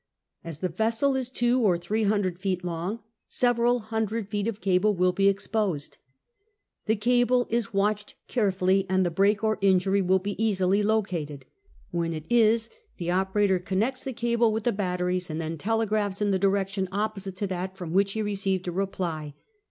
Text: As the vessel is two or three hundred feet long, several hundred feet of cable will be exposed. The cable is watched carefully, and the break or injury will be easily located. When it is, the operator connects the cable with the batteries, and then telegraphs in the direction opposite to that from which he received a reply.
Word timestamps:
As 0.43 0.57
the 0.61 0.67
vessel 0.69 1.15
is 1.15 1.29
two 1.29 1.61
or 1.61 1.77
three 1.77 2.05
hundred 2.05 2.39
feet 2.39 2.65
long, 2.65 3.01
several 3.29 3.77
hundred 3.77 4.29
feet 4.29 4.47
of 4.47 4.59
cable 4.59 4.95
will 4.95 5.11
be 5.11 5.27
exposed. 5.29 5.99
The 6.87 6.95
cable 6.95 7.45
is 7.51 7.71
watched 7.71 8.15
carefully, 8.27 8.87
and 8.89 9.05
the 9.05 9.11
break 9.11 9.43
or 9.43 9.59
injury 9.61 10.01
will 10.01 10.17
be 10.17 10.43
easily 10.43 10.81
located. 10.81 11.45
When 11.91 12.13
it 12.13 12.25
is, 12.31 12.67
the 12.97 13.11
operator 13.11 13.59
connects 13.59 14.03
the 14.03 14.11
cable 14.11 14.51
with 14.51 14.63
the 14.63 14.71
batteries, 14.71 15.29
and 15.29 15.39
then 15.39 15.55
telegraphs 15.59 16.19
in 16.19 16.31
the 16.31 16.39
direction 16.39 16.89
opposite 16.91 17.35
to 17.37 17.45
that 17.45 17.77
from 17.77 17.93
which 17.93 18.13
he 18.13 18.23
received 18.23 18.67
a 18.67 18.71
reply. 18.71 19.35